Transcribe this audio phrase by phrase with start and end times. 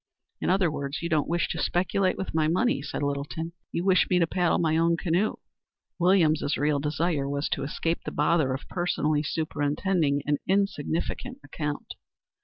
[0.39, 3.53] "In other words you don't wish to speculate with my money," said Littleton.
[3.71, 5.35] "You wish me to paddle my own canoe."
[5.99, 11.93] Williams' real desire was to escape the bother of personally superintending an insignificant account.